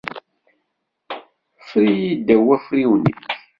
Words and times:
Ffer-iyi 1.59 2.11
ddaw 2.19 2.41
wafriwen-ik. 2.47 3.19